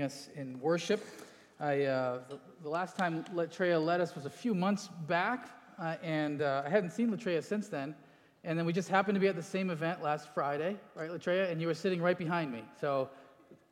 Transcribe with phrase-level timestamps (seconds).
[0.00, 1.04] us in worship.
[1.60, 5.96] I, uh, the, the last time Latreia led us was a few months back, uh,
[6.02, 7.94] and uh, I hadn't seen Latreia since then.
[8.44, 11.50] And then we just happened to be at the same event last Friday, right, Latreia?
[11.50, 12.64] And you were sitting right behind me.
[12.80, 13.10] So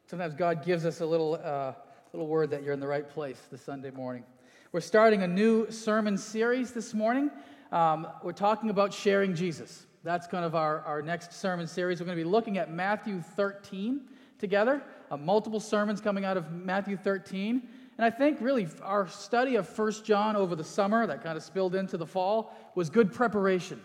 [0.06, 1.72] sometimes God gives us a little, uh,
[2.12, 4.25] little word that you're in the right place this Sunday morning.
[4.73, 7.30] We're starting a new sermon series this morning.
[7.73, 9.87] Um, we're talking about sharing Jesus.
[10.05, 11.98] That's kind of our, our next sermon series.
[11.98, 14.02] We're going to be looking at Matthew 13
[14.39, 17.68] together uh, multiple sermons coming out of Matthew 13.
[17.98, 21.42] And I think really our study of First John over the summer, that kind of
[21.42, 23.80] spilled into the fall, was good preparation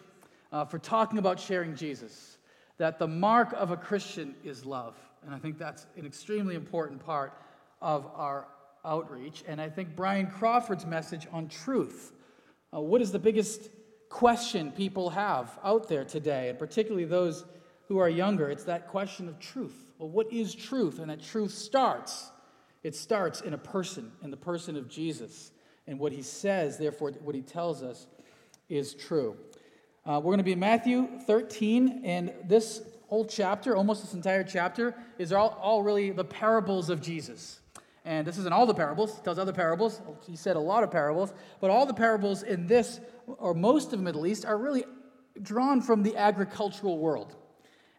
[0.51, 2.37] uh, for talking about sharing Jesus.
[2.77, 4.95] That the mark of a Christian is love.
[5.25, 7.33] And I think that's an extremely important part
[7.81, 8.47] of our
[8.83, 9.43] outreach.
[9.47, 12.13] And I think Brian Crawford's message on truth.
[12.73, 13.69] Uh, what is the biggest
[14.09, 17.45] question people have out there today, and particularly those
[17.87, 18.49] who are younger?
[18.49, 19.75] It's that question of truth.
[19.97, 20.99] Well, what is truth?
[20.99, 22.31] And that truth starts.
[22.83, 25.51] It starts in a person, in the person of Jesus.
[25.87, 28.07] And what he says, therefore, what he tells us
[28.69, 29.37] is true.
[30.05, 34.43] Uh, we're going to be in Matthew 13, and this whole chapter, almost this entire
[34.43, 37.59] chapter, is all, all really the parables of Jesus.
[38.03, 39.99] And this isn't all the parables, he tells other parables.
[40.27, 43.99] He said a lot of parables, but all the parables in this, or most of
[43.99, 44.85] them at least, are really
[45.41, 47.35] drawn from the agricultural world.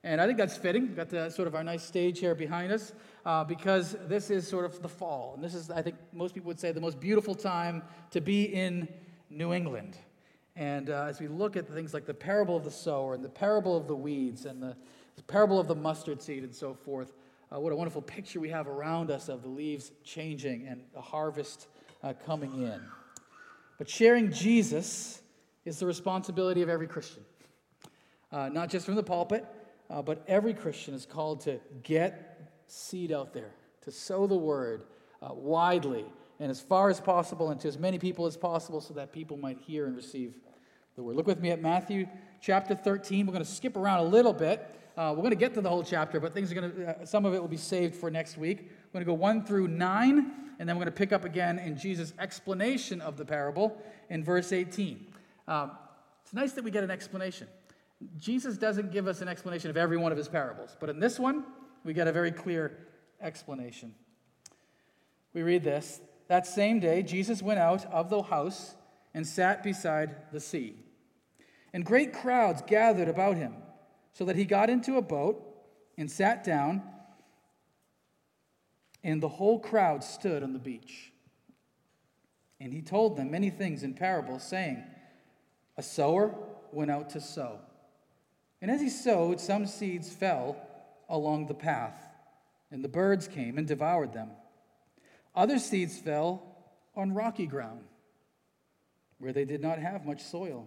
[0.07, 0.83] And I think that's fitting.
[0.83, 2.93] We've got the, sort of our nice stage here behind us
[3.25, 5.33] uh, because this is sort of the fall.
[5.35, 7.83] And this is, I think, most people would say the most beautiful time
[8.13, 8.87] to be in
[9.31, 9.98] New England.
[10.55, 13.29] And uh, as we look at things like the parable of the sower and the
[13.29, 14.77] parable of the weeds and the,
[15.27, 17.13] parable of the mustard seed and so forth,
[17.53, 21.01] uh, what a wonderful picture we have around us of the leaves changing and the
[21.01, 21.67] harvest
[22.05, 22.81] uh, coming in.
[23.77, 25.20] But sharing Jesus
[25.65, 27.25] is the responsibility of every Christian,
[28.31, 29.45] uh, not just from the pulpit,
[29.91, 34.83] uh, but every Christian is called to get seed out there, to sow the word
[35.23, 36.05] uh, widely
[36.39, 39.37] and as far as possible and to as many people as possible so that people
[39.37, 40.34] might hear and receive
[40.95, 41.17] the word.
[41.17, 42.07] Look with me at Matthew
[42.41, 43.27] chapter 13.
[43.27, 44.74] We're going to skip around a little bit.
[44.97, 47.05] Uh, we're going to get to the whole chapter, but things are going to, uh,
[47.05, 48.70] some of it will be saved for next week.
[48.92, 51.58] We're going to go 1 through 9, and then we're going to pick up again
[51.58, 55.07] in Jesus' explanation of the parable in verse 18.
[55.48, 55.73] Um,
[56.23, 57.47] it's nice that we get an explanation.
[58.18, 61.18] Jesus doesn't give us an explanation of every one of his parables, but in this
[61.18, 61.44] one,
[61.84, 62.86] we get a very clear
[63.20, 63.94] explanation.
[65.33, 68.74] We read this That same day, Jesus went out of the house
[69.14, 70.77] and sat beside the sea.
[71.72, 73.55] And great crowds gathered about him,
[74.12, 75.42] so that he got into a boat
[75.98, 76.83] and sat down,
[79.02, 81.12] and the whole crowd stood on the beach.
[82.61, 84.83] And he told them many things in parables, saying,
[85.77, 86.34] A sower
[86.73, 87.61] went out to sow.
[88.61, 90.56] And as he sowed, some seeds fell
[91.08, 92.08] along the path,
[92.70, 94.30] and the birds came and devoured them.
[95.34, 96.42] Other seeds fell
[96.94, 97.84] on rocky ground,
[99.18, 100.67] where they did not have much soil.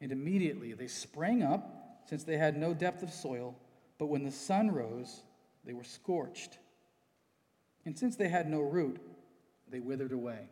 [0.00, 3.56] And immediately they sprang up, since they had no depth of soil.
[3.98, 5.22] But when the sun rose,
[5.64, 6.58] they were scorched.
[7.84, 9.00] And since they had no root,
[9.70, 10.48] they withered away.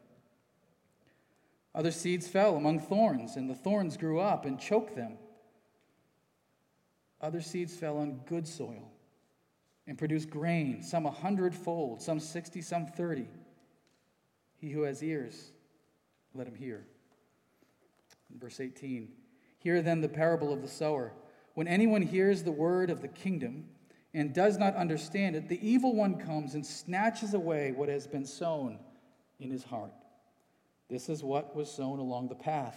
[1.74, 5.18] Other seeds fell among thorns, and the thorns grew up and choked them.
[7.21, 8.91] Other seeds fell on good soil
[9.87, 13.28] and produced grain, some a hundredfold, some sixty, some thirty.
[14.59, 15.53] He who has ears,
[16.34, 16.87] let him hear.
[18.38, 19.09] verse 18
[19.59, 21.12] Hear then the parable of the sower.
[21.54, 23.65] When anyone hears the word of the kingdom
[24.15, 28.27] and does not understand it, the evil one comes and snatches away what has been
[28.27, 28.78] sown
[29.41, 29.93] in his heart.
[30.88, 32.77] This is what was sown along the path.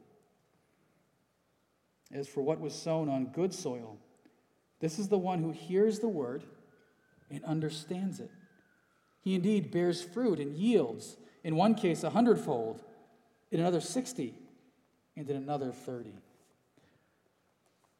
[2.13, 3.97] As for what was sown on good soil,
[4.79, 6.43] this is the one who hears the word
[7.29, 8.31] and understands it.
[9.21, 12.81] He indeed bears fruit and yields, in one case a hundredfold,
[13.51, 14.33] in another sixty,
[15.15, 16.15] and in another thirty.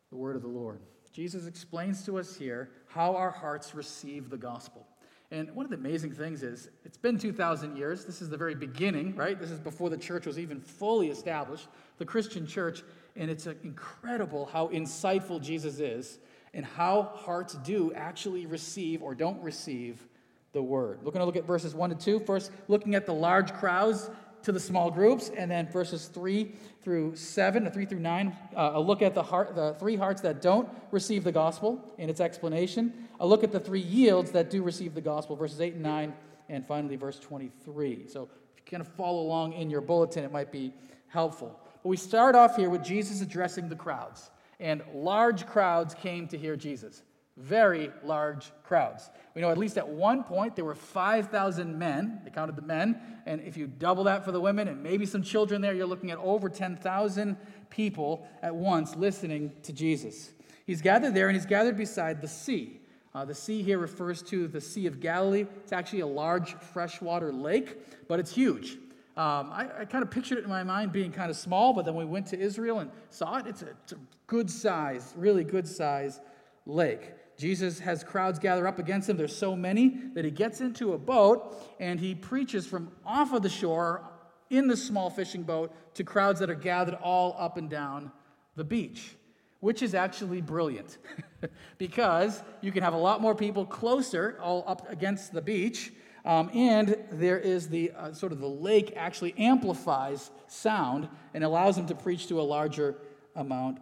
[0.09, 0.81] The word of the Lord.
[1.13, 4.87] Jesus explains to us here how our hearts receive the gospel.
[5.29, 8.03] And one of the amazing things is, it's been 2,000 years.
[8.03, 9.39] This is the very beginning, right?
[9.39, 11.69] This is before the church was even fully established.
[11.99, 12.83] The Christian church
[13.15, 16.19] and it's incredible how insightful Jesus is
[16.53, 20.05] and how hearts do actually receive or don't receive
[20.53, 20.99] the word.
[20.99, 22.19] We're going to look at verses 1 to 2.
[22.25, 24.09] First, looking at the large crowds
[24.43, 28.71] to the small groups, and then verses 3 through 7, or 3 through 9, uh,
[28.73, 32.19] a look at the, heart, the three hearts that don't receive the gospel in its
[32.19, 35.83] explanation, a look at the three yields that do receive the gospel, verses 8 and
[35.83, 36.13] 9,
[36.49, 38.07] and finally verse 23.
[38.07, 40.73] So if you kind of follow along in your bulletin, it might be
[41.07, 41.59] helpful.
[41.83, 44.29] But we start off here with Jesus addressing the crowds,
[44.59, 47.03] and large crowds came to hear Jesus
[47.37, 49.09] very large crowds.
[49.33, 52.21] We know at least at one point there were 5,000 men.
[52.23, 52.99] They counted the men.
[53.25, 56.11] And if you double that for the women and maybe some children there, you're looking
[56.11, 57.37] at over 10,000
[57.69, 60.31] people at once listening to Jesus.
[60.65, 62.79] He's gathered there and he's gathered beside the sea.
[63.13, 65.45] Uh, the sea here refers to the Sea of Galilee.
[65.63, 68.77] It's actually a large freshwater lake, but it's huge.
[69.17, 71.83] Um, I, I kind of pictured it in my mind being kind of small, but
[71.85, 73.47] then we went to Israel and saw it.
[73.47, 73.97] It's a, it's a
[74.27, 76.21] good size, really good size
[76.65, 77.11] lake.
[77.37, 79.17] Jesus has crowds gather up against him.
[79.17, 83.41] There's so many that he gets into a boat and he preaches from off of
[83.41, 84.03] the shore
[84.51, 88.11] in the small fishing boat to crowds that are gathered all up and down
[88.55, 89.15] the beach,
[89.59, 90.99] which is actually brilliant
[91.77, 95.91] because you can have a lot more people closer, all up against the beach.
[96.23, 101.77] Um, and there is the uh, sort of the lake actually amplifies sound and allows
[101.77, 102.95] him to preach to a larger
[103.35, 103.79] amount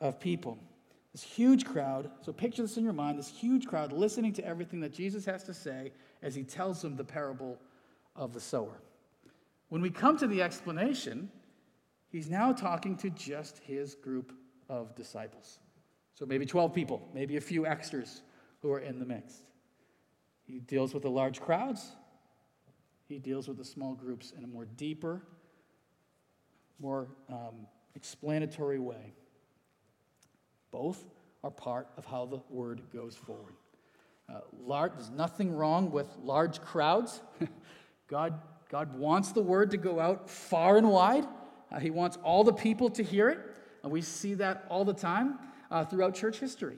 [0.00, 0.58] of people.
[1.12, 4.80] This huge crowd, so picture this in your mind this huge crowd listening to everything
[4.80, 5.92] that Jesus has to say
[6.22, 7.58] as he tells them the parable
[8.14, 8.80] of the sower.
[9.68, 11.30] When we come to the explanation,
[12.10, 14.32] he's now talking to just his group
[14.68, 15.58] of disciples.
[16.14, 18.22] So maybe 12 people, maybe a few extras
[18.60, 19.42] who are in the mix.
[20.48, 21.92] He deals with the large crowds,
[23.06, 25.22] he deals with the small groups in a more deeper,
[26.78, 29.12] more um, explanatory way.
[30.70, 31.02] Both
[31.42, 33.54] are part of how the word goes forward.
[34.28, 37.22] Uh, large, there's nothing wrong with large crowds.
[38.08, 41.26] God, God wants the word to go out far and wide.
[41.72, 43.40] Uh, he wants all the people to hear it.
[43.82, 45.38] And we see that all the time
[45.70, 46.76] uh, throughout church history.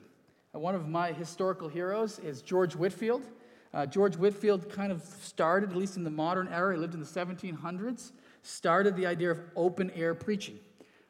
[0.54, 3.26] Uh, one of my historical heroes is George Whitefield.
[3.72, 7.00] Uh, George Whitefield kind of started, at least in the modern era, he lived in
[7.00, 8.12] the 1700s,
[8.42, 10.58] started the idea of open air preaching.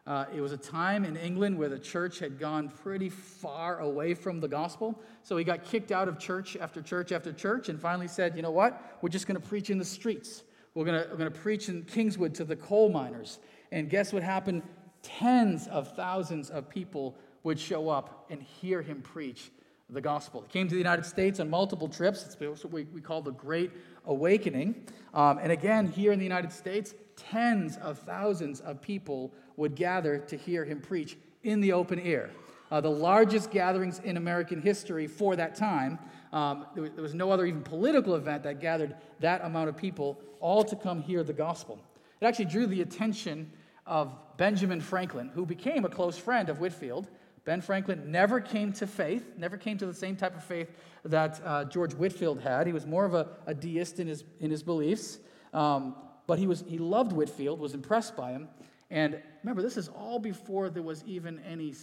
[0.07, 4.13] Uh, it was a time in England where the church had gone pretty far away
[4.15, 5.01] from the gospel.
[5.23, 8.43] So he got kicked out of church after church after church and finally said, you
[8.43, 8.99] know what?
[9.03, 10.43] We're just going to preach in the streets.
[10.75, 13.39] We're going to preach in Kingswood to the coal miners.
[13.73, 14.63] And guess what happened?
[15.03, 19.51] Tens of thousands of people would show up and hear him preach
[19.93, 20.43] the gospel.
[20.43, 22.25] He came to the United States on multiple trips.
[22.25, 23.71] It's what we, we call the Great
[24.07, 24.87] Awakening.
[25.15, 30.19] Um, and again, here in the United States, tens of thousands of people would gather
[30.19, 32.31] to hear him preach in the open air.
[32.71, 35.99] Uh, the largest gatherings in American history for that time.
[36.33, 39.77] Um, there, was, there was no other even political event that gathered that amount of
[39.77, 41.81] people all to come hear the gospel.
[42.21, 43.51] It actually drew the attention
[43.87, 47.09] of Benjamin Franklin, who became a close friend of Whitefield.
[47.45, 50.71] Ben Franklin never came to faith, never came to the same type of faith
[51.05, 52.67] that uh, George Whitefield had.
[52.67, 55.19] He was more of a, a deist in his, in his beliefs,
[55.55, 55.95] um,
[56.27, 58.49] but he, was, he loved Whitefield, was impressed by him,
[58.91, 61.75] and remember, this is all before there was even any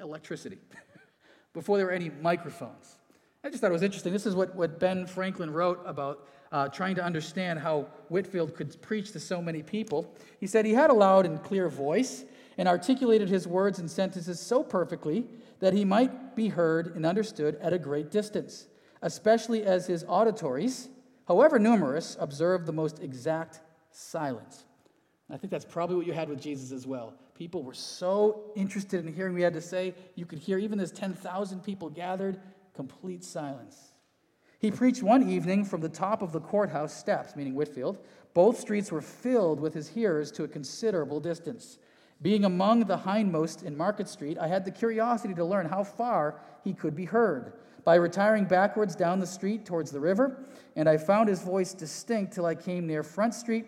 [0.00, 0.58] electricity,
[1.52, 2.98] before there were any microphones.
[3.42, 4.12] I just thought it was interesting.
[4.12, 8.80] This is what, what Ben Franklin wrote about uh, trying to understand how Whitefield could
[8.82, 10.12] preach to so many people.
[10.40, 12.24] He said he had a loud and clear voice
[12.60, 15.24] and articulated his words and sentences so perfectly
[15.60, 18.66] that he might be heard and understood at a great distance,
[19.00, 20.90] especially as his auditories,
[21.26, 23.62] however numerous, observed the most exact
[23.92, 24.66] silence.
[25.30, 27.14] I think that's probably what you had with Jesus as well.
[27.34, 30.80] People were so interested in hearing what he had to say, you could hear even
[30.80, 32.38] as 10,000 people gathered,
[32.74, 33.94] complete silence.
[34.58, 38.04] He preached one evening from the top of the courthouse steps, meaning Whitefield.
[38.34, 41.78] Both streets were filled with his hearers to a considerable distance.
[42.22, 46.40] Being among the hindmost in Market Street, I had the curiosity to learn how far
[46.62, 47.54] he could be heard.
[47.82, 50.44] By retiring backwards down the street towards the river,
[50.76, 53.66] and I found his voice distinct till I came near Front Street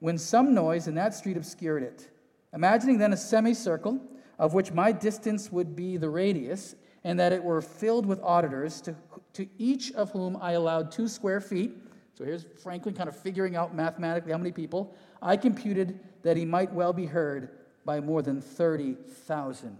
[0.00, 2.10] when some noise in that street obscured it.
[2.52, 4.00] Imagining then a semicircle,
[4.36, 8.80] of which my distance would be the radius, and that it were filled with auditors,
[8.80, 8.96] to,
[9.34, 11.76] to each of whom I allowed two square feet.
[12.14, 14.92] So here's Franklin kind of figuring out mathematically how many people.
[15.22, 17.50] I computed that he might well be heard
[17.84, 19.76] by more than 30,000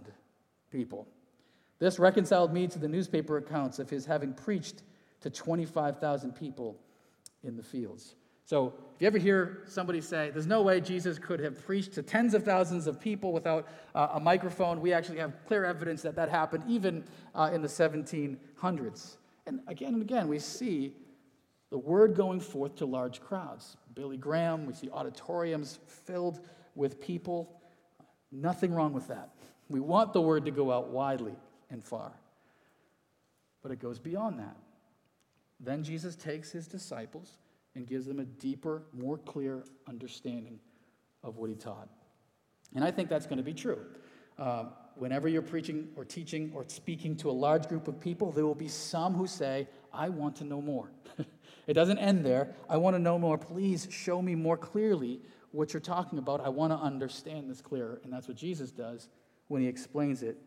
[0.71, 1.07] people.
[1.79, 4.83] This reconciled me to the newspaper accounts of his having preached
[5.21, 6.77] to 25,000 people
[7.43, 8.15] in the fields.
[8.45, 12.03] So, if you ever hear somebody say, There's no way Jesus could have preached to
[12.03, 16.15] tens of thousands of people without uh, a microphone, we actually have clear evidence that
[16.15, 19.17] that happened even uh, in the 1700s.
[19.47, 20.93] And again and again, we see
[21.69, 23.77] the word going forth to large crowds.
[23.95, 26.41] Billy Graham, we see auditoriums filled
[26.75, 27.59] with people.
[28.33, 29.29] Nothing wrong with that.
[29.69, 31.35] We want the word to go out widely
[31.69, 32.11] and far.
[33.61, 34.57] But it goes beyond that.
[35.59, 37.37] Then Jesus takes his disciples
[37.75, 40.59] and gives them a deeper, more clear understanding
[41.23, 41.87] of what he taught.
[42.75, 43.79] And I think that's going to be true.
[44.37, 48.45] Uh, whenever you're preaching or teaching or speaking to a large group of people, there
[48.45, 50.91] will be some who say, I want to know more.
[51.67, 52.55] it doesn't end there.
[52.67, 53.37] I want to know more.
[53.37, 55.21] Please show me more clearly
[55.53, 56.41] what you're talking about.
[56.41, 58.01] I want to understand this clearer.
[58.03, 59.09] And that's what Jesus does
[59.47, 60.37] when he explains it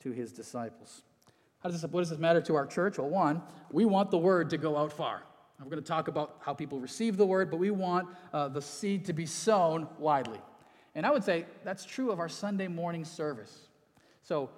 [0.00, 1.02] to his disciples.
[1.60, 2.98] How does this, what does this matter to our church?
[2.98, 5.22] Well, one, we want the word to go out far.
[5.60, 8.62] we're going to talk about how people receive the word, but we want uh, the
[8.62, 10.40] seed to be sown widely.
[10.94, 13.68] And I would say that's true of our Sunday morning service.
[14.22, 14.50] So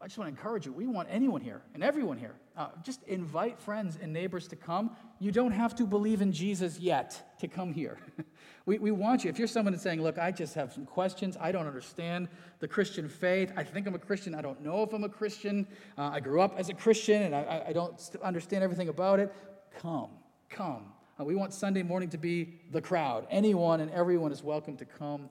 [0.00, 0.72] I just want to encourage you.
[0.72, 2.34] We want anyone here and everyone here.
[2.54, 4.94] Uh, just invite friends and neighbors to come.
[5.18, 7.98] You don't have to believe in Jesus yet to come here.
[8.66, 9.30] we, we want you.
[9.30, 11.36] If you're someone that's saying, Look, I just have some questions.
[11.40, 12.28] I don't understand
[12.60, 13.52] the Christian faith.
[13.56, 14.34] I think I'm a Christian.
[14.34, 15.66] I don't know if I'm a Christian.
[15.96, 19.32] Uh, I grew up as a Christian and I, I don't understand everything about it.
[19.80, 20.10] Come,
[20.50, 20.92] come.
[21.18, 23.26] Uh, we want Sunday morning to be the crowd.
[23.30, 25.28] Anyone and everyone is welcome to come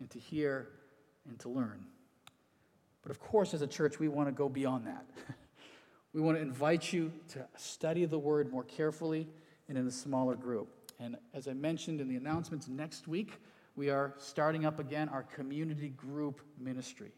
[0.00, 0.68] and to hear
[1.28, 1.84] and to learn.
[3.02, 5.06] But of course, as a church, we want to go beyond that.
[6.18, 9.28] we want to invite you to study the word more carefully
[9.68, 10.68] and in a smaller group.
[10.98, 13.40] And as I mentioned in the announcements, next week
[13.76, 17.12] we are starting up again our community group ministry.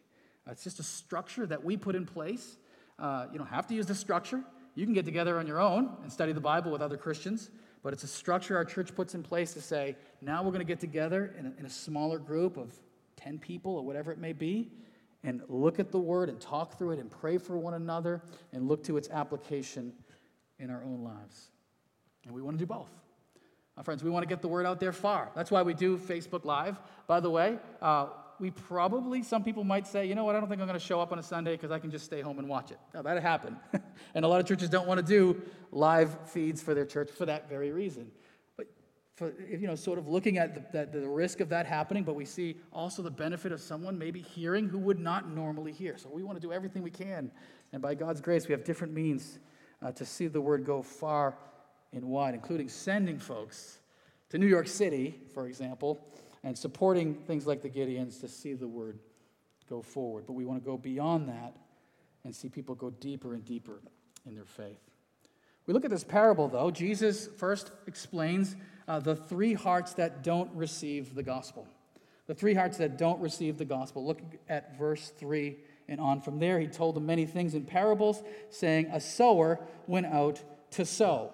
[0.47, 2.57] Uh, it's just a structure that we put in place.
[2.99, 4.43] Uh, you don't have to use the structure.
[4.75, 7.49] You can get together on your own and study the Bible with other Christians,
[7.81, 10.63] but it's a structure our church puts in place to say, now we're going to
[10.63, 12.71] get together in a, in a smaller group of
[13.15, 14.69] 10 people or whatever it may be,
[15.23, 18.21] and look at the word and talk through it and pray for one another
[18.53, 19.93] and look to its application
[20.59, 21.49] in our own lives.
[22.25, 22.89] And we want to do both.
[23.77, 25.31] My friends, we want to get the word out there far.
[25.35, 26.77] That's why we do Facebook Live.
[27.07, 28.07] By the way, uh,
[28.39, 30.85] we probably, some people might say, you know what, I don't think I'm going to
[30.85, 32.79] show up on a Sunday because I can just stay home and watch it.
[32.93, 33.57] Now, that happened.
[34.15, 37.25] and a lot of churches don't want to do live feeds for their church for
[37.27, 38.11] that very reason
[39.21, 42.15] for, you know, sort of looking at the, the, the, risk of that happening, but
[42.15, 45.95] we see also the benefit of someone maybe hearing who would not normally hear.
[45.95, 47.29] So we want to do everything we can.
[47.71, 49.37] And by God's grace, we have different means
[49.79, 51.37] uh, to see the word go far
[51.93, 53.77] and wide, including sending folks
[54.31, 56.03] to New York City, for example,
[56.43, 58.97] and supporting things like the Gideons to see the word
[59.69, 60.23] go forward.
[60.25, 61.55] But we want to go beyond that
[62.23, 63.83] and see people go deeper and deeper
[64.25, 64.79] in their faith.
[65.67, 66.71] We look at this parable, though.
[66.71, 68.55] Jesus first explains
[68.91, 71.65] uh, the three hearts that don't receive the gospel.
[72.27, 74.05] The three hearts that don't receive the gospel.
[74.05, 74.19] Look
[74.49, 75.55] at verse 3
[75.87, 76.59] and on from there.
[76.59, 81.31] He told them many things in parables, saying, A sower went out to sow.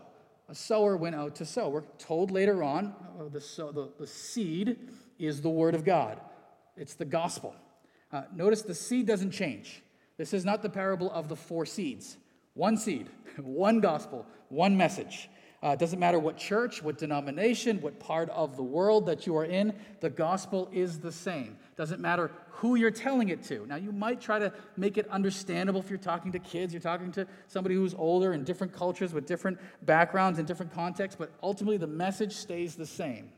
[0.48, 1.70] A sower went out to sow.
[1.70, 4.78] We're told later on uh, the, sow, the, the seed
[5.18, 6.22] is the word of God,
[6.76, 7.56] it's the gospel.
[8.12, 9.82] Uh, notice the seed doesn't change.
[10.18, 12.18] This is not the parable of the four seeds.
[12.54, 13.10] One seed,
[13.42, 15.28] one gospel, one message.
[15.68, 19.36] Uh, it doesn't matter what church, what denomination, what part of the world that you
[19.36, 21.58] are in, the gospel is the same.
[21.76, 23.66] Doesn't matter who you're telling it to.
[23.66, 27.12] Now, you might try to make it understandable if you're talking to kids, you're talking
[27.12, 31.76] to somebody who's older in different cultures with different backgrounds and different contexts, but ultimately
[31.76, 33.30] the message stays the same.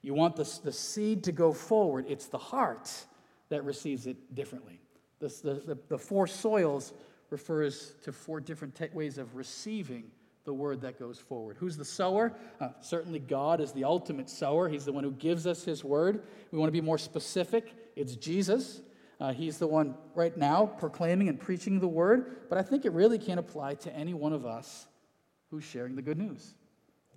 [0.00, 2.90] You want the, the seed to go forward, it's the heart
[3.50, 4.80] that receives it differently.
[5.18, 5.28] The,
[5.66, 6.94] the, the four soils
[7.28, 10.04] refers to four different t- ways of receiving
[10.44, 11.56] the word that goes forward.
[11.58, 12.32] Who's the sower?
[12.60, 14.68] Uh, certainly, God is the ultimate sower.
[14.68, 16.22] He's the one who gives us His word.
[16.50, 17.72] We want to be more specific.
[17.96, 18.82] It's Jesus.
[19.20, 22.92] Uh, he's the one right now proclaiming and preaching the word, but I think it
[22.92, 24.86] really can't apply to any one of us
[25.50, 26.54] who's sharing the good news.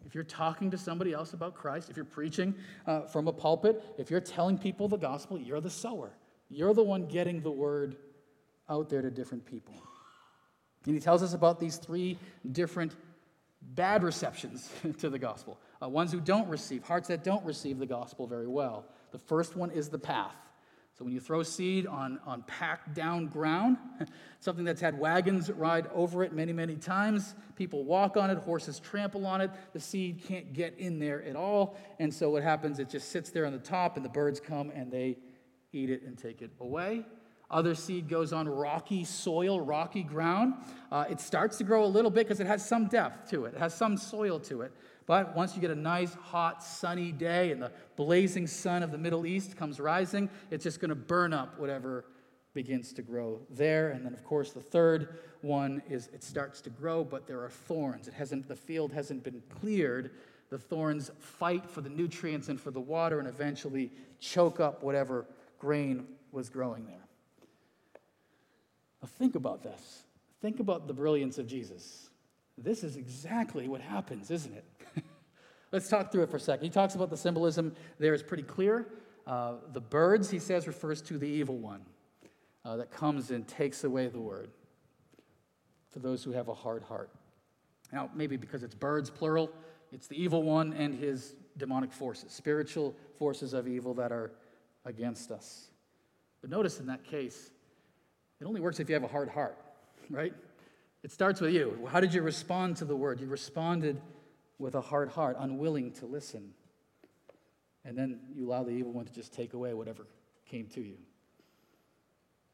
[0.06, 2.56] If you're talking to somebody else about Christ, if you're preaching
[2.86, 6.12] uh, from a pulpit, if you're telling people the gospel, you're the sower.
[6.50, 7.98] You're the one getting the word
[8.70, 9.74] out there to different people.
[10.86, 12.18] And he tells us about these three
[12.50, 12.96] different
[13.76, 14.70] bad receptions
[15.00, 18.48] to the gospel, uh, ones who don't receive, hearts that don't receive the gospel very
[18.48, 18.86] well.
[19.12, 20.36] The first one is the path.
[20.98, 23.78] So when you throw seed on, on packed down ground,
[24.40, 28.80] something that's had wagons ride over it many, many times, people walk on it, horses
[28.80, 31.78] trample on it, the seed can't get in there at all.
[32.00, 34.72] And so what happens, it just sits there on the top, and the birds come
[34.72, 35.18] and they
[35.72, 37.06] eat it and take it away.
[37.50, 40.56] Other seed goes on rocky soil, rocky ground.
[40.92, 43.54] Uh, it starts to grow a little bit because it has some depth to it,
[43.54, 44.74] it has some soil to it.
[45.06, 48.98] But once you get a nice, hot, sunny day and the blazing sun of the
[48.98, 52.04] Middle East comes rising, it's just going to burn up whatever
[52.54, 53.92] begins to grow there.
[53.92, 57.50] And then, of course, the third one is it starts to grow, but there are
[57.50, 58.10] thorns.
[58.10, 60.12] It hasn't, the field hasn't been cleared.
[60.50, 65.26] The thorns fight for the nutrients and for the water and eventually choke up whatever
[65.58, 67.07] grain was growing there.
[69.08, 70.04] Think about this.
[70.42, 72.10] Think about the brilliance of Jesus.
[72.58, 74.66] This is exactly what happens, isn't it?
[75.72, 76.66] Let's talk through it for a second.
[76.66, 78.88] He talks about the symbolism there is pretty clear.
[79.26, 81.82] Uh, the birds, he says, refers to the evil one
[82.64, 84.50] uh, that comes and takes away the word
[85.90, 87.10] for those who have a hard heart.
[87.92, 89.52] Now, maybe because it's birds, plural,
[89.92, 94.32] it's the evil one and his demonic forces, spiritual forces of evil that are
[94.86, 95.68] against us.
[96.42, 97.52] But notice in that case,
[98.40, 99.58] it only works if you have a hard heart,
[100.10, 100.34] right?
[101.04, 101.88] It starts with you.
[101.92, 103.20] How did you respond to the word?
[103.20, 104.02] You responded
[104.60, 106.54] with a hard heart, unwilling to listen.
[107.86, 110.08] And then you allow the evil one to just take away whatever
[110.46, 110.98] came to you.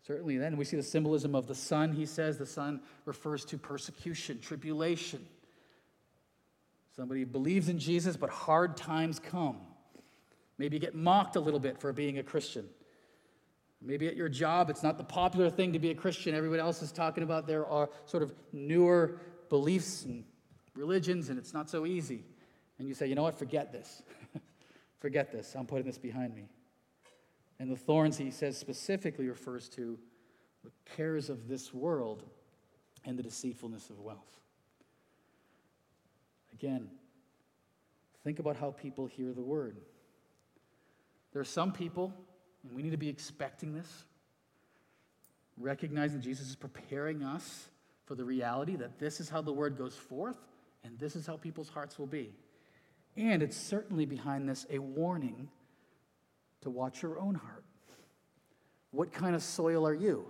[0.06, 1.94] Certainly, then we see the symbolism of the sun.
[1.94, 5.26] He says the sun refers to persecution, tribulation.
[6.96, 9.58] Somebody believes in Jesus, but hard times come.
[10.58, 12.66] Maybe get mocked a little bit for being a Christian.
[13.86, 16.34] Maybe at your job, it's not the popular thing to be a Christian.
[16.34, 20.24] Everyone else is talking about there are sort of newer beliefs and
[20.74, 22.24] religions, and it's not so easy.
[22.80, 24.02] And you say, you know what, forget this.
[25.00, 25.54] forget this.
[25.56, 26.48] I'm putting this behind me.
[27.60, 30.00] And the thorns, he says, specifically refers to
[30.64, 32.24] the cares of this world
[33.06, 34.40] and the deceitfulness of wealth.
[36.54, 36.90] Again,
[38.24, 39.78] think about how people hear the word.
[41.34, 42.14] There are some people,
[42.64, 44.06] and we need to be expecting this,
[45.58, 47.70] recognizing Jesus is preparing us
[48.06, 50.38] for the reality that this is how the word goes forth
[50.84, 52.34] and this is how people's hearts will be.
[53.16, 55.50] And it's certainly behind this a warning
[56.62, 57.64] to watch your own heart.
[58.92, 60.26] What kind of soil are you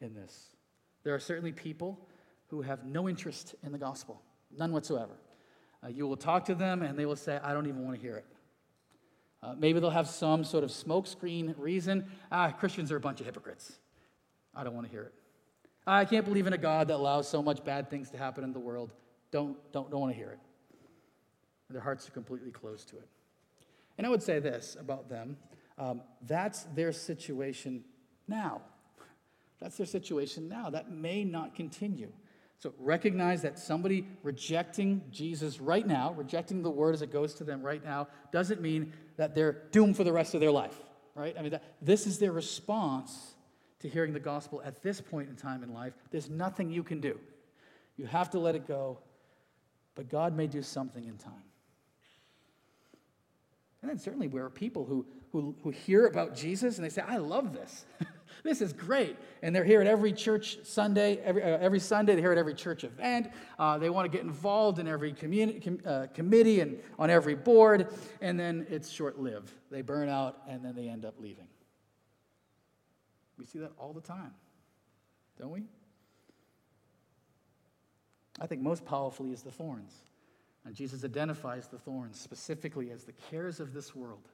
[0.00, 0.48] in this?
[1.02, 1.98] There are certainly people
[2.48, 4.22] who have no interest in the gospel,
[4.56, 5.14] none whatsoever.
[5.82, 8.02] Uh, you will talk to them and they will say, I don't even want to
[8.02, 8.26] hear it.
[9.42, 12.06] Uh, maybe they'll have some sort of smokescreen reason.
[12.30, 13.78] Ah, Christians are a bunch of hypocrites.
[14.54, 15.14] I don't want to hear it.
[15.86, 18.52] I can't believe in a God that allows so much bad things to happen in
[18.52, 18.92] the world.
[19.32, 20.38] Don't, don't, don't want to hear it.
[21.70, 23.08] Their hearts are completely closed to it.
[23.98, 25.36] And I would say this about them
[25.78, 27.82] um, that's their situation
[28.28, 28.60] now.
[29.60, 30.70] That's their situation now.
[30.70, 32.12] That may not continue.
[32.62, 37.44] So recognize that somebody rejecting Jesus right now, rejecting the word as it goes to
[37.44, 40.78] them right now, doesn't mean that they're doomed for the rest of their life,
[41.16, 41.34] right?
[41.36, 43.34] I mean, that, this is their response
[43.80, 45.92] to hearing the gospel at this point in time in life.
[46.12, 47.18] There's nothing you can do.
[47.96, 48.98] You have to let it go
[49.94, 51.32] but God may do something in time.
[53.82, 57.02] And then certainly there are people who, who, who hear about Jesus and they say,
[57.02, 57.84] I love this.
[58.42, 59.16] this is great.
[59.42, 62.54] And they're here at every church Sunday, every, uh, every Sunday, they're here at every
[62.54, 63.30] church event.
[63.58, 67.88] Uh, they want to get involved in every com- uh, committee and on every board.
[68.20, 69.50] And then it's short lived.
[69.70, 71.46] They burn out and then they end up leaving.
[73.38, 74.32] We see that all the time,
[75.38, 75.64] don't we?
[78.40, 79.94] I think most powerfully is the thorns.
[80.64, 84.28] And Jesus identifies the thorns specifically as the cares of this world.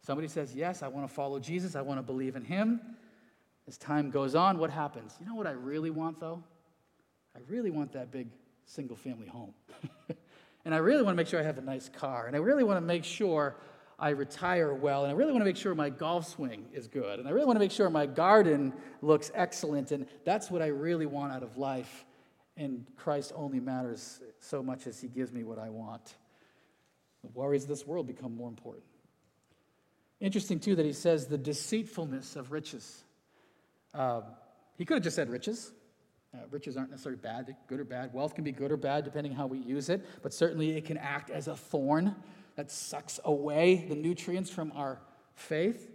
[0.00, 2.80] Somebody says, Yes, I want to follow Jesus, I want to believe in him.
[3.68, 5.16] As time goes on, what happens?
[5.18, 6.42] You know what I really want, though?
[7.34, 8.28] I really want that big
[8.64, 9.52] single family home.
[10.64, 12.28] and I really want to make sure I have a nice car.
[12.28, 13.56] And I really want to make sure
[13.98, 15.02] I retire well.
[15.02, 17.18] And I really want to make sure my golf swing is good.
[17.18, 19.90] And I really want to make sure my garden looks excellent.
[19.90, 22.04] And that's what I really want out of life
[22.56, 26.14] and Christ only matters so much as he gives me what I want.
[27.22, 28.84] The worries of this world become more important.
[30.20, 33.04] Interesting, too, that he says the deceitfulness of riches.
[33.92, 34.22] Uh,
[34.76, 35.72] he could have just said riches.
[36.34, 38.12] Uh, riches aren't necessarily bad, good or bad.
[38.12, 40.98] Wealth can be good or bad depending how we use it, but certainly it can
[40.98, 42.14] act as a thorn
[42.56, 45.00] that sucks away the nutrients from our
[45.34, 45.90] faith.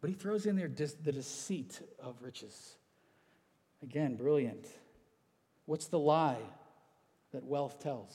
[0.00, 2.76] But he throws in there the deceit of riches.
[3.82, 4.66] Again, brilliant.
[5.66, 6.42] What's the lie
[7.32, 8.14] that wealth tells?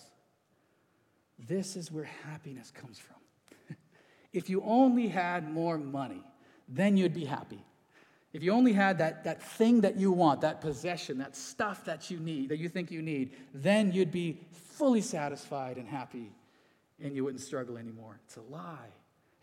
[1.39, 3.15] This is where happiness comes from.
[4.34, 6.24] If you only had more money,
[6.68, 7.63] then you'd be happy.
[8.32, 12.12] If you only had that, that thing that you want, that possession, that stuff that
[12.12, 16.32] you need, that you think you need, then you'd be fully satisfied and happy
[17.02, 18.20] and you wouldn't struggle anymore.
[18.26, 18.89] It's a lie.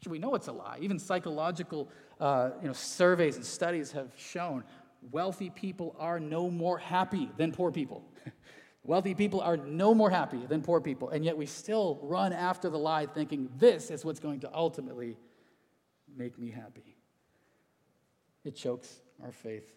[0.06, 0.78] We know it's a lie.
[0.80, 1.88] Even psychological
[2.20, 4.62] uh, you know, surveys and studies have shown
[5.10, 8.04] wealthy people are no more happy than poor people.
[8.86, 12.70] wealthy people are no more happy than poor people, and yet we still run after
[12.70, 15.16] the lie thinking this is what's going to ultimately
[16.16, 16.96] make me happy.
[18.44, 19.68] it chokes our faith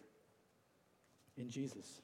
[1.36, 2.02] in Jesus.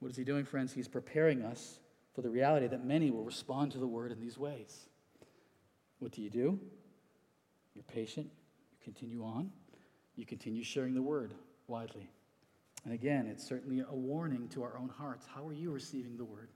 [0.00, 0.72] What is he doing, friends?
[0.72, 1.78] He's preparing us
[2.14, 4.86] for the reality that many will respond to the word in these ways.
[5.98, 6.60] What do you do?
[7.74, 8.26] You're patient,
[8.70, 9.50] you continue on,
[10.14, 11.34] you continue sharing the word
[11.66, 12.10] widely.
[12.84, 15.26] And again, it's certainly a warning to our own hearts.
[15.32, 16.48] How are you receiving the word?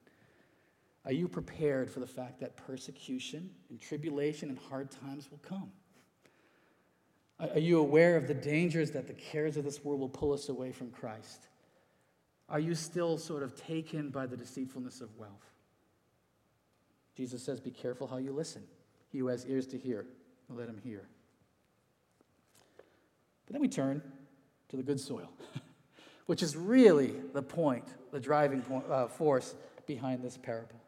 [1.05, 5.71] Are you prepared for the fact that persecution and tribulation and hard times will come?
[7.41, 10.49] Are you aware of the dangers that the cares of this world will pull us
[10.49, 11.47] away from Christ?
[12.49, 15.53] Are you still sort of taken by the deceitfulness of wealth?
[17.17, 18.63] Jesus says, Be careful how you listen.
[19.11, 20.07] He who has ears to hear,
[20.49, 21.09] let him hear.
[23.47, 24.03] But then we turn
[24.69, 25.31] to the good soil,
[26.29, 29.55] which is really the point, the driving point, uh, force
[29.87, 30.79] behind this parable.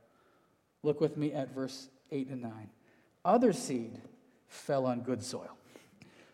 [0.82, 2.68] Look with me at verse 8 and 9.
[3.24, 4.02] Other seed
[4.48, 5.56] fell on good soil.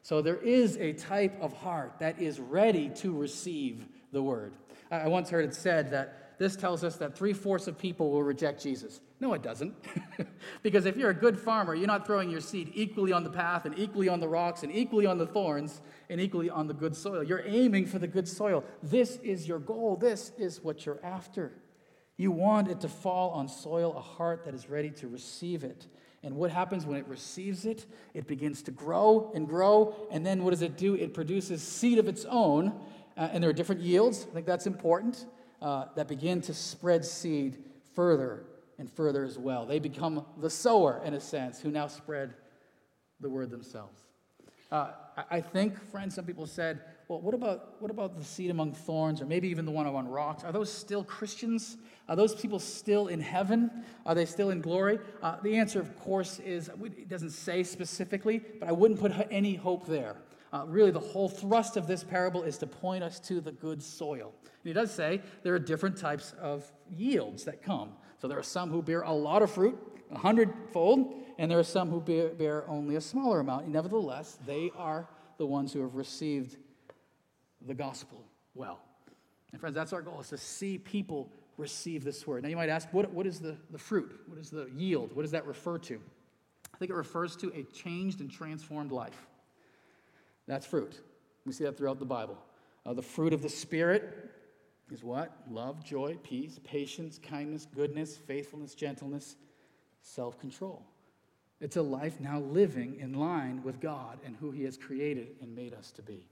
[0.03, 4.55] So there is a type of heart that is ready to receive the word.
[4.90, 8.22] I once heard it said that this tells us that three fourths of people will
[8.22, 9.01] reject Jesus.
[9.20, 9.75] No, it doesn't.
[10.62, 13.64] because if you're a good farmer, you're not throwing your seed equally on the path
[13.64, 16.94] and equally on the rocks and equally on the thorns and equally on the good
[16.94, 17.22] soil.
[17.22, 18.64] You're aiming for the good soil.
[18.83, 19.96] This is your goal.
[19.96, 21.53] This is what you're after.
[22.18, 25.87] You want it to fall on soil, a heart that is ready to receive it.
[26.22, 27.87] And what happens when it receives it?
[28.12, 29.94] It begins to grow and grow.
[30.11, 30.94] And then what does it do?
[30.94, 32.79] It produces seed of its own.
[33.16, 34.27] Uh, and there are different yields.
[34.31, 35.25] I think that's important.
[35.62, 37.57] Uh, that begin to spread seed
[37.95, 38.45] further
[38.79, 39.64] and further as well.
[39.64, 42.35] They become the sower, in a sense, who now spread
[43.21, 43.99] the word themselves.
[44.71, 44.90] Uh,
[45.31, 49.23] I think, friends, some people said, well, what about, what about the seed among thorns,
[49.23, 50.45] or maybe even the one among rocks?
[50.45, 51.79] Are those still Christians?
[52.09, 53.71] Are those people still in heaven?
[54.05, 54.99] Are they still in glory?
[55.23, 59.55] Uh, the answer, of course, is it doesn't say specifically, but I wouldn't put any
[59.55, 60.16] hope there.
[60.57, 63.83] Uh, really, the whole thrust of this parable is to point us to the good
[63.83, 64.33] soil.
[64.42, 67.90] And he does say there are different types of yields that come.
[68.23, 69.79] So there are some who bear a lot of fruit,
[70.11, 73.69] a hundredfold, and there are some who bear, bear only a smaller amount.
[73.69, 76.57] Nevertheless, they are the ones who have received
[77.66, 78.81] the gospel well.
[79.53, 82.45] And friends, that's our goal, is to see people receive this word.
[82.45, 84.21] Now you might ask, what, what is the, the fruit?
[84.27, 85.14] What is the yield?
[85.14, 86.01] What does that refer to?
[86.73, 89.27] I think it refers to a changed and transformed life.
[90.47, 91.01] That's fruit.
[91.45, 92.39] We see that throughout the Bible.
[92.85, 94.31] Uh, the fruit of the Spirit
[94.91, 95.33] is what?
[95.51, 99.37] Love, joy, peace, patience, kindness, goodness, faithfulness, gentleness,
[100.03, 100.85] self control.
[101.61, 105.55] It's a life now living in line with God and who He has created and
[105.55, 106.29] made us to be.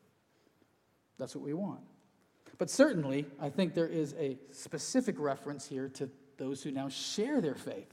[1.19, 1.81] That's what we want.
[2.59, 7.41] But certainly, I think there is a specific reference here to those who now share
[7.41, 7.93] their faith.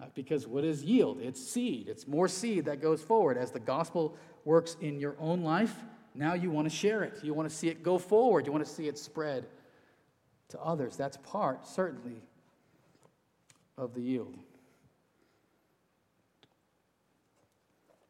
[0.00, 1.20] Uh, because what is yield?
[1.20, 1.88] It's seed.
[1.88, 3.36] It's more seed that goes forward.
[3.36, 5.74] As the gospel works in your own life,
[6.14, 7.18] now you want to share it.
[7.22, 8.46] You want to see it go forward.
[8.46, 9.46] You want to see it spread
[10.48, 10.96] to others.
[10.96, 12.22] That's part, certainly,
[13.76, 14.36] of the yield.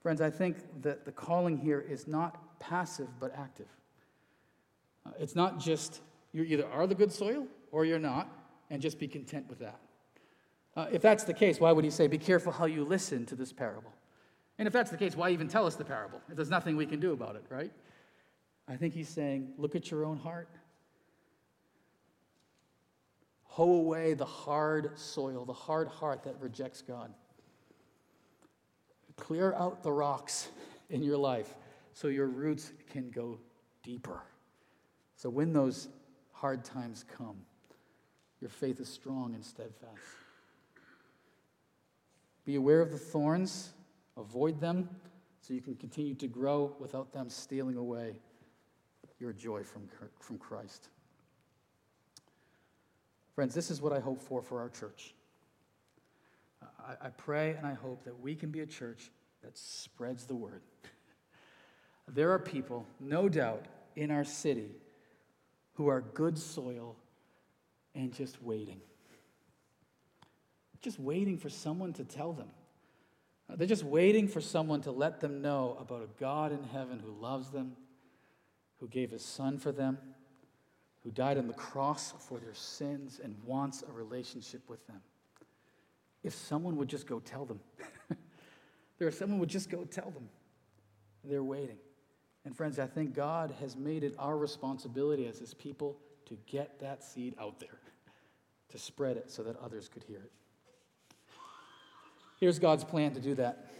[0.02, 3.68] Friends, I think that the calling here is not passive but active.
[5.06, 8.28] Uh, it's not just you either are the good soil or you're not,
[8.68, 9.80] and just be content with that.
[10.76, 13.34] Uh, if that's the case, why would he say, Be careful how you listen to
[13.34, 13.92] this parable?
[14.58, 16.20] And if that's the case, why even tell us the parable?
[16.28, 17.72] If there's nothing we can do about it, right?
[18.68, 20.48] I think he's saying, Look at your own heart.
[23.44, 27.12] Hoe away the hard soil, the hard heart that rejects God.
[29.16, 30.48] Clear out the rocks
[30.90, 31.54] in your life
[31.92, 33.38] so your roots can go
[33.84, 34.22] deeper.
[35.16, 35.88] So when those
[36.32, 37.36] hard times come,
[38.40, 40.00] your faith is strong and steadfast.
[42.44, 43.70] Be aware of the thorns,
[44.16, 44.88] avoid them,
[45.40, 48.14] so you can continue to grow without them stealing away
[49.18, 49.88] your joy from,
[50.20, 50.88] from Christ.
[53.34, 55.14] Friends, this is what I hope for for our church.
[56.62, 59.10] I, I pray and I hope that we can be a church
[59.42, 60.62] that spreads the word.
[62.06, 63.64] There are people, no doubt,
[63.96, 64.68] in our city
[65.72, 66.96] who are good soil
[67.94, 68.82] and just waiting.
[70.82, 72.48] Just waiting for someone to tell them.
[73.50, 76.98] Uh, they're just waiting for someone to let them know about a God in heaven
[76.98, 77.76] who loves them,
[78.80, 79.98] who gave his son for them,
[81.02, 85.00] who died on the cross for their sins and wants a relationship with them.
[86.22, 87.60] If someone would just go tell them,
[88.98, 90.28] there someone would just go tell them,
[91.22, 91.76] they're waiting.
[92.46, 96.80] And friends, I think God has made it our responsibility as his people to get
[96.80, 97.78] that seed out there,
[98.70, 100.32] to spread it so that others could hear it.
[102.40, 103.70] Here's God's plan to do that.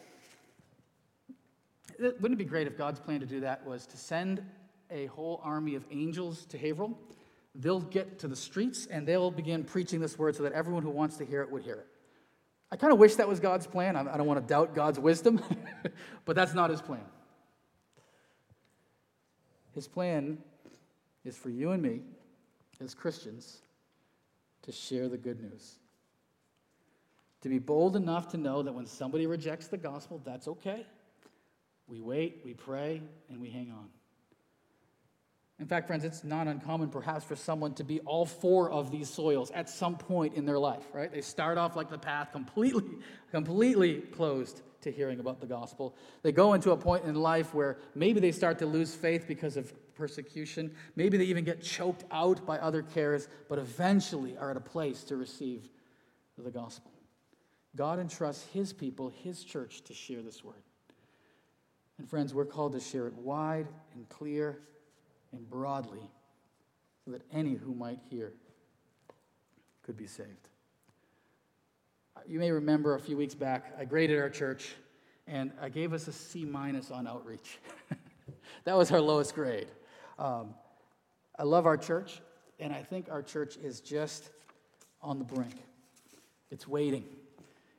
[1.99, 4.43] Wouldn't it be great if God's plan to do that was to send
[4.91, 6.99] a whole army of angels to Haverhill?
[7.55, 10.91] They'll get to the streets and they'll begin preaching this word so that everyone who
[10.91, 11.87] wants to hear it would hear it.
[12.73, 13.95] I kind of wish that was God's plan.
[13.97, 15.41] I don't want to doubt God's wisdom,
[16.25, 17.05] but that's not his plan.
[19.75, 20.39] His plan
[21.25, 22.01] is for you and me,
[22.81, 23.59] as Christians,
[24.63, 25.77] to share the good news.
[27.45, 30.87] To be bold enough to know that when somebody rejects the gospel, that's okay.
[31.87, 33.91] We wait, we pray, and we hang on.
[35.61, 39.11] In fact, friends, it's not uncommon perhaps for someone to be all four of these
[39.11, 41.13] soils at some point in their life, right?
[41.13, 42.97] They start off like the path completely,
[43.31, 45.95] completely closed to hearing about the gospel.
[46.23, 49.59] They go into a point in life where maybe they start to lose faith because
[49.59, 50.75] of persecution.
[50.97, 55.05] Maybe they even get choked out by other cares, but eventually are at a place
[55.05, 55.69] to receive
[56.39, 56.94] the gospel.
[57.77, 60.63] God entrusts his people, his church, to share this word.
[61.99, 64.59] And friends, we're called to share it wide and clear
[65.33, 66.11] and broadly
[67.05, 68.33] so that any who might hear
[69.83, 70.49] could be saved.
[72.27, 74.75] You may remember a few weeks back, I graded our church
[75.27, 77.59] and I gave us a C minus on outreach.
[78.65, 79.69] that was our lowest grade.
[80.19, 80.55] Um,
[81.39, 82.21] I love our church,
[82.61, 84.31] and I think our church is just
[85.03, 85.57] on the brink.
[86.51, 87.05] It's waiting,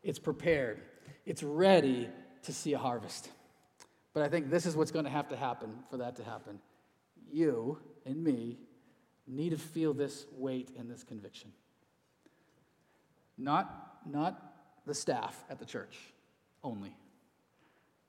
[0.06, 0.82] it's prepared,
[1.26, 2.10] it's ready
[2.44, 3.30] to see a harvest.
[4.14, 6.60] But I think this is what's going to have to happen for that to happen
[7.32, 8.58] you and me
[9.28, 11.52] need to feel this weight and this conviction.
[13.38, 14.42] Not, not
[14.86, 15.98] the staff at the church
[16.64, 16.96] only.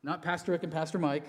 [0.03, 1.25] Not Pastor Rick and Pastor Mike.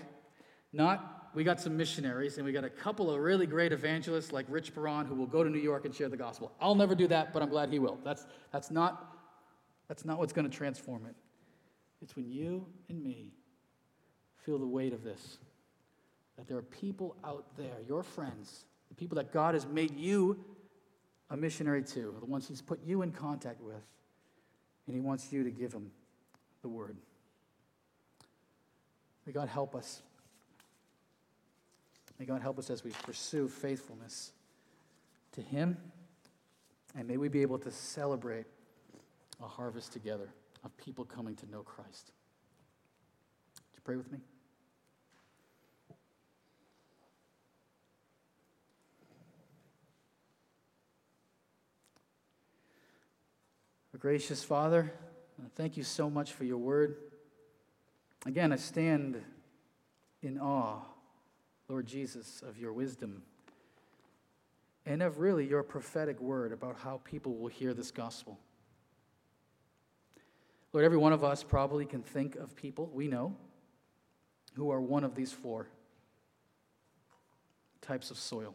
[0.74, 4.46] Not we got some missionaries and we got a couple of really great evangelists like
[4.50, 6.52] Rich Perron who will go to New York and share the gospel.
[6.60, 8.00] I'll never do that, but I'm glad he will.
[8.04, 9.17] That's, that's, not,
[9.88, 11.16] that's not what's going to transform it.
[12.02, 13.32] It's when you and me
[14.46, 15.38] feel the weight of this
[16.38, 20.38] that there are people out there, your friends, the people that God has made you
[21.30, 23.84] a missionary to, the ones He's put you in contact with,
[24.86, 25.92] and He wants you to give them
[26.62, 26.96] the word.
[29.26, 30.02] May God help us.
[32.20, 34.32] May God help us as we pursue faithfulness
[35.34, 35.78] to Him,
[36.96, 38.46] and may we be able to celebrate
[39.42, 40.30] a harvest together
[40.64, 42.12] of people coming to know Christ.
[43.56, 44.20] Would you pray with me?
[54.00, 54.94] Gracious Father,
[55.56, 56.98] thank you so much for your word.
[58.28, 59.20] Again, I stand
[60.22, 60.82] in awe,
[61.68, 63.24] Lord Jesus, of your wisdom
[64.86, 68.40] and of really your prophetic word about how people will hear this gospel.
[70.78, 73.36] Lord, every one of us probably can think of people we know
[74.54, 75.70] who are one of these four
[77.82, 78.54] types of soil.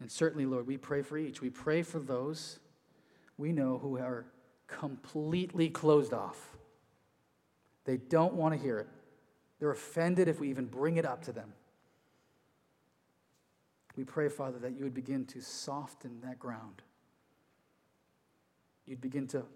[0.00, 1.40] And certainly, Lord, we pray for each.
[1.40, 2.58] We pray for those
[3.38, 4.26] we know who are
[4.66, 6.50] completely closed off.
[7.86, 8.88] They don't want to hear it.
[9.60, 11.54] They're offended if we even bring it up to them.
[13.96, 16.82] We pray, Father, that you would begin to soften that ground.
[18.84, 19.46] You'd begin to,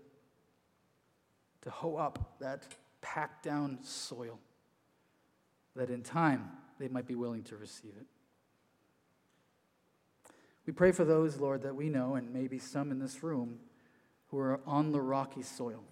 [1.62, 2.66] to hoe up that
[3.00, 4.38] packed down soil,
[5.76, 8.06] that in time they might be willing to receive it.
[10.66, 13.58] We pray for those, Lord, that we know, and maybe some in this room,
[14.30, 15.82] who are on the rocky soil.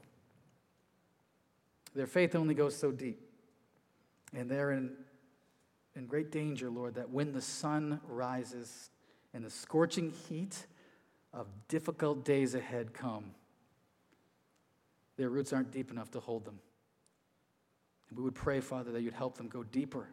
[1.94, 3.18] Their faith only goes so deep.
[4.34, 4.92] And they're in,
[5.94, 8.90] in great danger, Lord, that when the sun rises
[9.32, 10.66] and the scorching heat
[11.32, 13.30] of difficult days ahead come,
[15.16, 16.58] their roots aren't deep enough to hold them.
[18.08, 20.08] And we would pray, Father, that you'd help them go deeper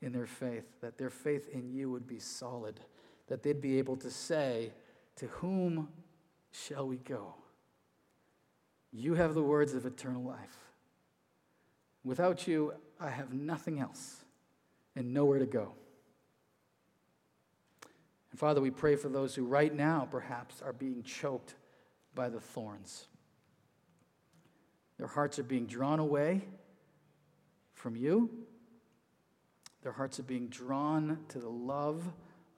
[0.00, 2.80] in their faith, that their faith in you would be solid,
[3.28, 4.72] that they'd be able to say,
[5.16, 5.88] To whom
[6.52, 7.34] shall we go?
[8.92, 10.56] You have the words of eternal life.
[12.04, 14.24] Without you, I have nothing else
[14.96, 15.72] and nowhere to go.
[18.30, 21.54] And Father, we pray for those who right now perhaps are being choked
[22.14, 23.08] by the thorns.
[24.98, 26.44] Their hearts are being drawn away
[27.72, 28.30] from you.
[29.82, 32.02] Their hearts are being drawn to the love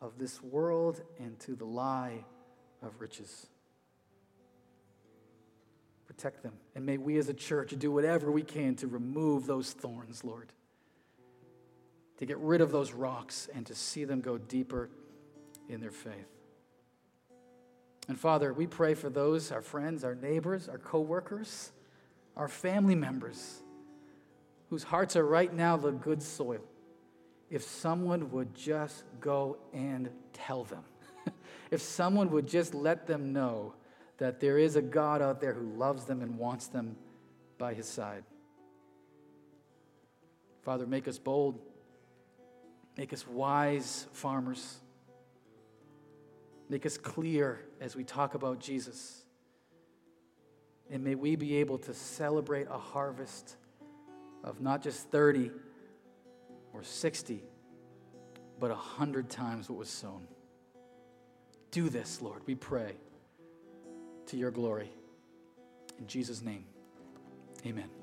[0.01, 2.25] of this world and to the lie
[2.83, 3.47] of riches
[6.21, 6.53] protect them.
[6.75, 10.53] And may we as a church do whatever we can to remove those thorns, Lord,
[12.19, 14.91] to get rid of those rocks and to see them go deeper
[15.69, 16.29] in their faith.
[18.09, 21.71] And Father, we pray for those, our friends, our neighbors, our coworkers,
[22.37, 23.63] our family members
[24.71, 26.61] whose hearts are right now the good soil,
[27.51, 30.85] if someone would just go and tell them,
[31.71, 33.75] if someone would just let them know
[34.19, 36.95] that there is a God out there who loves them and wants them
[37.59, 38.23] by his side.
[40.63, 41.59] Father, make us bold,
[42.97, 44.79] make us wise farmers,
[46.69, 49.20] make us clear as we talk about Jesus.
[50.91, 53.57] And may we be able to celebrate a harvest
[54.43, 55.51] of not just 30
[56.73, 57.43] or 60,
[58.59, 60.27] but a hundred times what was sown.
[61.71, 62.97] Do this, Lord, we pray,
[64.27, 64.91] to your glory.
[65.99, 66.65] In Jesus' name,
[67.65, 68.00] amen.